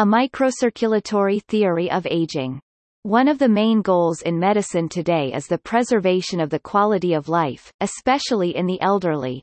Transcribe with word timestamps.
A 0.00 0.02
microcirculatory 0.02 1.42
theory 1.42 1.90
of 1.90 2.06
aging. 2.10 2.58
One 3.02 3.28
of 3.28 3.38
the 3.38 3.50
main 3.50 3.82
goals 3.82 4.22
in 4.22 4.38
medicine 4.38 4.88
today 4.88 5.30
is 5.34 5.46
the 5.46 5.58
preservation 5.58 6.40
of 6.40 6.48
the 6.48 6.58
quality 6.58 7.12
of 7.12 7.28
life, 7.28 7.70
especially 7.82 8.56
in 8.56 8.64
the 8.64 8.80
elderly. 8.80 9.42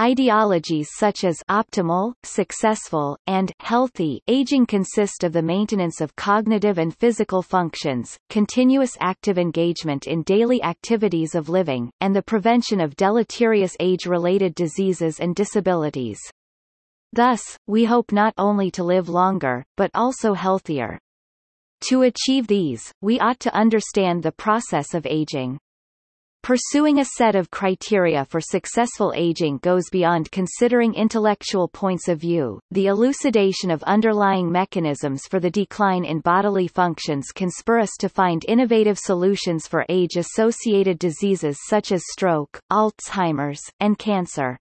Ideologies 0.00 0.90
such 0.96 1.24
as 1.24 1.42
optimal, 1.50 2.12
successful, 2.22 3.18
and 3.26 3.50
healthy 3.58 4.22
aging 4.28 4.66
consist 4.66 5.24
of 5.24 5.32
the 5.32 5.42
maintenance 5.42 6.00
of 6.00 6.14
cognitive 6.14 6.78
and 6.78 6.94
physical 6.94 7.42
functions, 7.42 8.16
continuous 8.30 8.92
active 9.00 9.38
engagement 9.38 10.06
in 10.06 10.22
daily 10.22 10.62
activities 10.62 11.34
of 11.34 11.48
living, 11.48 11.90
and 12.00 12.14
the 12.14 12.22
prevention 12.22 12.80
of 12.80 12.94
deleterious 12.94 13.76
age-related 13.80 14.54
diseases 14.54 15.18
and 15.18 15.34
disabilities. 15.34 16.20
Thus, 17.14 17.56
we 17.68 17.84
hope 17.84 18.10
not 18.10 18.34
only 18.36 18.72
to 18.72 18.82
live 18.82 19.08
longer, 19.08 19.64
but 19.76 19.88
also 19.94 20.34
healthier. 20.34 20.98
To 21.88 22.02
achieve 22.02 22.48
these, 22.48 22.92
we 23.00 23.20
ought 23.20 23.38
to 23.40 23.54
understand 23.54 24.24
the 24.24 24.32
process 24.32 24.94
of 24.94 25.06
aging. 25.06 25.58
Pursuing 26.42 26.98
a 26.98 27.04
set 27.04 27.36
of 27.36 27.52
criteria 27.52 28.24
for 28.24 28.40
successful 28.40 29.12
aging 29.14 29.58
goes 29.58 29.84
beyond 29.92 30.32
considering 30.32 30.92
intellectual 30.94 31.68
points 31.68 32.08
of 32.08 32.20
view. 32.20 32.58
The 32.72 32.88
elucidation 32.88 33.70
of 33.70 33.84
underlying 33.84 34.50
mechanisms 34.50 35.22
for 35.30 35.38
the 35.38 35.50
decline 35.50 36.04
in 36.04 36.18
bodily 36.18 36.66
functions 36.66 37.28
can 37.32 37.48
spur 37.48 37.78
us 37.78 37.92
to 38.00 38.08
find 38.08 38.44
innovative 38.48 38.98
solutions 38.98 39.68
for 39.68 39.86
age-associated 39.88 40.98
diseases 40.98 41.58
such 41.68 41.92
as 41.92 42.02
stroke, 42.10 42.58
Alzheimer's, 42.72 43.62
and 43.78 43.96
cancer. 43.96 44.58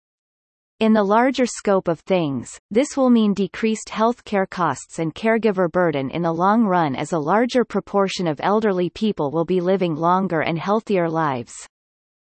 In 0.79 0.93
the 0.93 1.03
larger 1.03 1.45
scope 1.45 1.87
of 1.87 1.99
things, 2.01 2.59
this 2.71 2.97
will 2.97 3.09
mean 3.09 3.33
decreased 3.33 3.89
healthcare 3.89 4.49
costs 4.49 4.99
and 4.99 5.13
caregiver 5.13 5.71
burden 5.71 6.09
in 6.09 6.23
the 6.23 6.33
long 6.33 6.65
run 6.65 6.95
as 6.95 7.13
a 7.13 7.19
larger 7.19 7.63
proportion 7.63 8.27
of 8.27 8.39
elderly 8.43 8.89
people 8.89 9.31
will 9.31 9.45
be 9.45 9.61
living 9.61 9.95
longer 9.95 10.41
and 10.41 10.57
healthier 10.57 11.09
lives. 11.09 11.53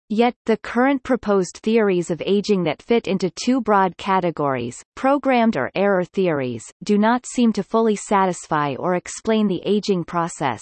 Yet, 0.10 0.36
the 0.46 0.58
current 0.58 1.02
proposed 1.02 1.62
theories 1.64 2.12
of 2.12 2.22
aging 2.24 2.64
that 2.66 2.84
fit 2.84 3.08
into 3.08 3.32
two 3.44 3.60
broad 3.60 3.98
categories, 3.98 4.84
programmed 4.96 5.58
or 5.58 5.72
error 5.74 6.04
theories, 6.04 6.64
do 6.84 7.00
not 7.00 7.26
seem 7.26 7.52
to 7.54 7.64
fully 7.64 7.96
satisfy 7.96 8.76
or 8.76 8.94
explain 8.94 9.48
the 9.48 9.64
aging 9.66 10.04
process. 10.04 10.62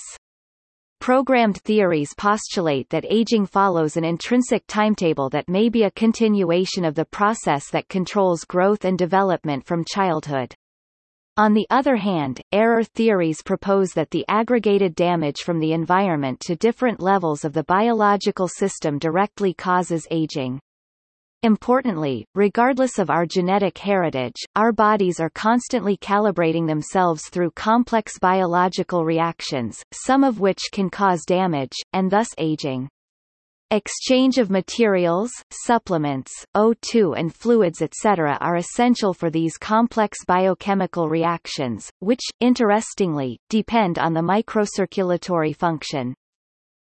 Programmed 1.04 1.58
theories 1.64 2.14
postulate 2.16 2.90
that 2.90 3.04
aging 3.09 3.46
follows 3.46 3.98
an 3.98 4.06
intrinsic 4.06 4.64
timetable 4.68 5.30
that 5.32 5.50
may 5.50 5.68
be 5.68 5.84
a 5.84 5.92
continuation 5.92 6.86
of 6.86 6.96
the 6.96 7.04
process 7.04 7.70
that 7.72 7.90
controls 7.90 8.46
growth 8.46 8.86
and 8.86 8.98
development 8.98 9.66
from 9.66 9.84
childhood. 9.84 10.56
On 11.36 11.54
the 11.54 11.68
other 11.70 11.98
hand, 11.98 12.40
error 12.54 12.86
theories 12.86 13.42
propose 13.42 13.90
that 13.90 14.12
the 14.12 14.24
aggregated 14.30 14.96
damage 14.96 15.42
from 15.42 15.59
the 15.59 15.74
environment 15.74 16.40
to 16.40 16.56
different 16.56 17.02
levels 17.02 17.44
of 17.44 17.52
the 17.52 17.66
biological 17.66 18.48
system 18.48 18.98
directly 18.98 19.54
causes 19.54 20.08
aging. 20.09 20.62
Importantly, 21.44 22.26
regardless 22.36 22.98
of 22.98 23.10
our 23.10 23.26
genetic 23.26 23.78
heritage, 23.78 24.38
our 24.56 24.72
bodies 24.72 25.20
are 25.20 25.30
constantly 25.30 25.98
calibrating 25.98 26.66
themselves 26.66 27.28
through 27.28 27.52
complex 27.52 28.18
biological 28.18 29.04
reactions, 29.04 29.84
some 29.92 30.24
of 30.24 30.40
which 30.40 30.62
can 30.72 30.90
cause 30.90 31.26
damage, 31.28 31.76
and 31.92 32.10
thus 32.10 32.30
aging. 32.38 32.88
Exchange 33.72 34.38
of 34.38 34.50
materials, 34.50 35.32
supplements, 35.52 36.32
O2 36.56 37.20
and 37.20 37.36
fluids 37.36 37.82
etc. 37.82 38.38
are 38.40 38.56
essential 38.56 39.14
for 39.14 39.30
these 39.30 39.58
complex 39.58 40.20
biochemical 40.26 41.10
reactions, 41.10 41.90
which, 42.00 42.22
interestingly, 42.40 43.38
depend 43.50 44.00
on 44.00 44.14
the 44.14 44.22
microcirculatory 44.22 45.54
function. 45.54 46.14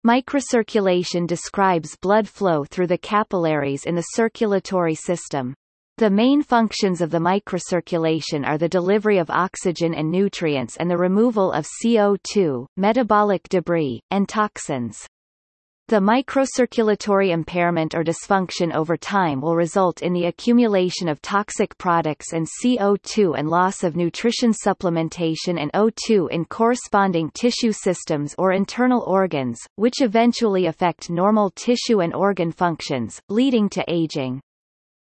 Microcirculation 0.06 1.26
describes 1.26 1.94
blood 1.96 2.26
flow 2.26 2.64
through 2.64 2.86
the 2.86 2.96
capillaries 2.96 3.84
in 3.84 3.94
the 3.94 4.14
circulatory 4.14 4.94
system. 4.94 5.52
The 5.98 6.08
main 6.08 6.42
functions 6.42 7.02
of 7.02 7.10
the 7.10 7.18
microcirculation 7.18 8.46
are 8.46 8.56
the 8.56 8.66
delivery 8.66 9.18
of 9.18 9.28
oxygen 9.28 9.92
and 9.92 10.10
nutrients 10.10 10.78
and 10.78 10.90
the 10.90 10.96
removal 10.96 11.52
of 11.52 11.68
CO2, 11.84 12.64
metabolic 12.78 13.46
debris, 13.50 14.00
and 14.10 14.26
toxins. 14.26 15.06
The 15.90 15.96
microcirculatory 15.96 17.30
impairment 17.30 17.96
or 17.96 18.04
dysfunction 18.04 18.72
over 18.72 18.96
time 18.96 19.40
will 19.40 19.56
result 19.56 20.02
in 20.02 20.12
the 20.12 20.26
accumulation 20.26 21.08
of 21.08 21.20
toxic 21.20 21.76
products 21.78 22.32
and 22.32 22.46
CO2 22.46 23.36
and 23.36 23.48
loss 23.48 23.82
of 23.82 23.96
nutrition 23.96 24.52
supplementation 24.52 25.60
and 25.60 25.72
O2 25.72 26.30
in 26.30 26.44
corresponding 26.44 27.32
tissue 27.34 27.72
systems 27.72 28.36
or 28.38 28.52
internal 28.52 29.02
organs, 29.04 29.58
which 29.74 30.00
eventually 30.00 30.66
affect 30.66 31.10
normal 31.10 31.50
tissue 31.56 32.02
and 32.02 32.14
organ 32.14 32.52
functions, 32.52 33.20
leading 33.28 33.68
to 33.70 33.84
aging. 33.88 34.40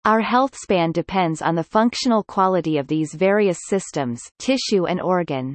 Our 0.06 0.22
health 0.22 0.56
span 0.56 0.92
depends 0.92 1.42
on 1.42 1.54
the 1.54 1.64
functional 1.64 2.24
quality 2.24 2.78
of 2.78 2.86
these 2.86 3.12
various 3.12 3.58
systems 3.68 4.22
tissue 4.38 4.86
and 4.86 5.02
organ. 5.02 5.54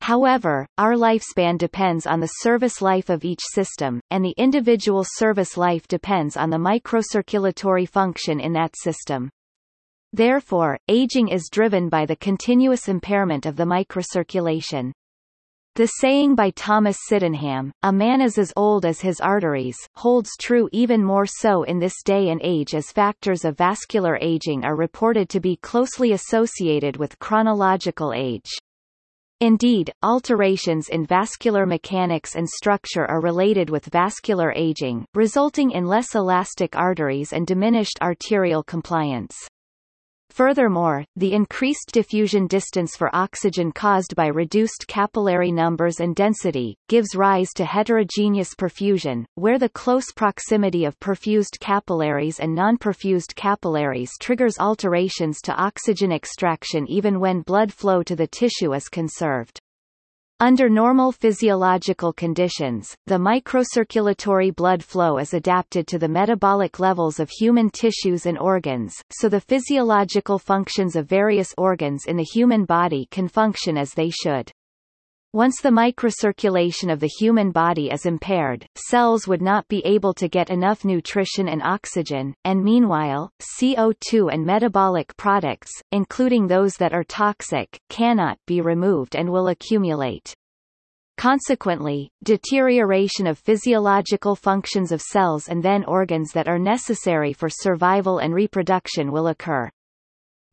However, 0.00 0.66
our 0.78 0.94
lifespan 0.94 1.58
depends 1.58 2.06
on 2.06 2.20
the 2.20 2.26
service 2.26 2.80
life 2.80 3.10
of 3.10 3.24
each 3.24 3.42
system, 3.42 4.00
and 4.10 4.24
the 4.24 4.34
individual 4.36 5.04
service 5.04 5.56
life 5.56 5.88
depends 5.88 6.36
on 6.36 6.50
the 6.50 6.58
microcirculatory 6.58 7.88
function 7.88 8.38
in 8.38 8.52
that 8.52 8.76
system. 8.76 9.30
Therefore, 10.12 10.78
aging 10.88 11.28
is 11.28 11.48
driven 11.50 11.88
by 11.88 12.06
the 12.06 12.16
continuous 12.16 12.88
impairment 12.88 13.46
of 13.46 13.56
the 13.56 13.64
microcirculation. 13.64 14.92
The 15.74 15.88
saying 15.88 16.36
by 16.36 16.52
Thomas 16.52 16.96
Sydenham, 17.06 17.70
a 17.82 17.92
man 17.92 18.22
is 18.22 18.38
as 18.38 18.50
old 18.56 18.86
as 18.86 19.02
his 19.02 19.20
arteries, 19.20 19.76
holds 19.94 20.30
true 20.40 20.70
even 20.72 21.04
more 21.04 21.26
so 21.26 21.64
in 21.64 21.78
this 21.78 22.02
day 22.02 22.30
and 22.30 22.40
age 22.42 22.74
as 22.74 22.90
factors 22.92 23.44
of 23.44 23.58
vascular 23.58 24.16
aging 24.22 24.64
are 24.64 24.74
reported 24.74 25.28
to 25.28 25.40
be 25.40 25.56
closely 25.56 26.12
associated 26.12 26.96
with 26.96 27.18
chronological 27.18 28.14
age. 28.14 28.50
Indeed, 29.40 29.92
alterations 30.02 30.88
in 30.88 31.04
vascular 31.04 31.66
mechanics 31.66 32.36
and 32.36 32.48
structure 32.48 33.04
are 33.04 33.20
related 33.20 33.68
with 33.68 33.84
vascular 33.84 34.50
aging, 34.56 35.04
resulting 35.14 35.72
in 35.72 35.84
less 35.84 36.14
elastic 36.14 36.74
arteries 36.74 37.34
and 37.34 37.46
diminished 37.46 37.98
arterial 38.00 38.62
compliance. 38.62 39.36
Furthermore, 40.36 41.02
the 41.16 41.32
increased 41.32 41.92
diffusion 41.92 42.46
distance 42.46 42.94
for 42.94 43.08
oxygen 43.16 43.72
caused 43.72 44.14
by 44.14 44.26
reduced 44.26 44.86
capillary 44.86 45.50
numbers 45.50 45.98
and 45.98 46.14
density, 46.14 46.76
gives 46.88 47.16
rise 47.16 47.54
to 47.54 47.64
heterogeneous 47.64 48.54
perfusion, 48.54 49.24
where 49.36 49.58
the 49.58 49.70
close 49.70 50.12
proximity 50.12 50.84
of 50.84 51.00
perfused 51.00 51.58
capillaries 51.58 52.38
and 52.38 52.54
non-perfused 52.54 53.34
capillaries 53.34 54.10
triggers 54.20 54.58
alterations 54.58 55.40
to 55.40 55.56
oxygen 55.56 56.12
extraction 56.12 56.86
even 56.86 57.18
when 57.18 57.40
blood 57.40 57.72
flow 57.72 58.02
to 58.02 58.14
the 58.14 58.26
tissue 58.26 58.74
is 58.74 58.90
conserved. 58.90 59.58
Under 60.38 60.68
normal 60.68 61.12
physiological 61.12 62.12
conditions, 62.12 62.94
the 63.06 63.14
microcirculatory 63.14 64.54
blood 64.54 64.84
flow 64.84 65.16
is 65.16 65.32
adapted 65.32 65.86
to 65.86 65.98
the 65.98 66.08
metabolic 66.10 66.78
levels 66.78 67.18
of 67.18 67.30
human 67.30 67.70
tissues 67.70 68.26
and 68.26 68.38
organs, 68.38 68.94
so 69.10 69.30
the 69.30 69.40
physiological 69.40 70.38
functions 70.38 70.94
of 70.94 71.08
various 71.08 71.54
organs 71.56 72.04
in 72.04 72.18
the 72.18 72.26
human 72.34 72.66
body 72.66 73.08
can 73.10 73.28
function 73.28 73.78
as 73.78 73.94
they 73.94 74.10
should. 74.10 74.52
Once 75.36 75.60
the 75.60 75.68
microcirculation 75.68 76.90
of 76.90 76.98
the 76.98 77.10
human 77.18 77.50
body 77.50 77.90
is 77.90 78.06
impaired, 78.06 78.66
cells 78.74 79.28
would 79.28 79.42
not 79.42 79.68
be 79.68 79.84
able 79.84 80.14
to 80.14 80.30
get 80.30 80.48
enough 80.48 80.82
nutrition 80.82 81.46
and 81.46 81.62
oxygen, 81.62 82.34
and 82.46 82.64
meanwhile, 82.64 83.30
CO2 83.58 84.32
and 84.32 84.46
metabolic 84.46 85.14
products, 85.18 85.70
including 85.92 86.46
those 86.46 86.76
that 86.76 86.94
are 86.94 87.04
toxic, 87.04 87.78
cannot 87.90 88.38
be 88.46 88.62
removed 88.62 89.14
and 89.14 89.30
will 89.30 89.48
accumulate. 89.48 90.32
Consequently, 91.18 92.10
deterioration 92.24 93.26
of 93.26 93.36
physiological 93.36 94.36
functions 94.36 94.90
of 94.90 95.02
cells 95.02 95.48
and 95.48 95.62
then 95.62 95.84
organs 95.84 96.32
that 96.32 96.48
are 96.48 96.58
necessary 96.58 97.34
for 97.34 97.50
survival 97.50 98.20
and 98.20 98.32
reproduction 98.32 99.12
will 99.12 99.26
occur. 99.26 99.68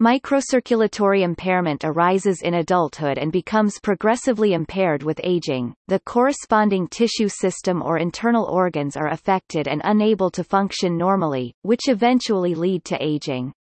Microcirculatory 0.02 1.22
impairment 1.22 1.86
arises 1.86 2.42
in 2.42 2.56
adulthood 2.56 3.18
and 3.18 3.32
becomes 3.32 3.80
progressively 3.80 4.54
impaired 4.54 5.04
with 5.04 5.22
aging. 5.24 5.74
The 5.88 6.00
corresponding 6.00 6.88
tissue 6.88 7.30
system 7.30 7.82
or 7.82 8.00
internal 8.00 8.46
organs 8.46 8.98
are 8.98 9.10
affected 9.10 9.68
and 9.68 9.82
unable 9.84 10.32
to 10.32 10.44
function 10.44 10.98
normally, 10.98 11.54
which 11.62 11.88
eventually 11.88 12.56
lead 12.56 12.84
to 12.86 12.98
aging. 13.02 13.54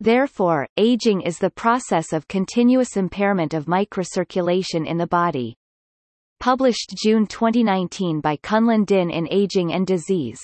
Therefore, 0.00 0.68
aging 0.76 1.22
is 1.22 1.38
the 1.38 1.50
process 1.50 2.12
of 2.12 2.28
continuous 2.28 2.96
impairment 2.96 3.52
of 3.52 3.66
microcirculation 3.66 4.86
in 4.86 4.96
the 4.96 5.08
body. 5.08 5.56
Published 6.38 6.94
June 7.02 7.26
2019 7.26 8.20
by 8.20 8.36
Kunlun 8.36 8.86
Din 8.86 9.10
in 9.10 9.26
Aging 9.28 9.72
and 9.72 9.84
Disease. 9.84 10.40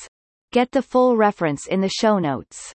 Get 0.50 0.72
the 0.72 0.82
full 0.82 1.16
reference 1.16 1.68
in 1.68 1.80
the 1.80 1.88
show 1.88 2.18
notes. 2.18 2.74